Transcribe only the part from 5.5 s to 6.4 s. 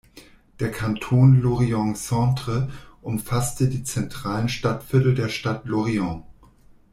Lorient.